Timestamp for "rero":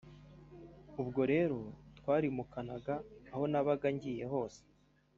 1.31-1.59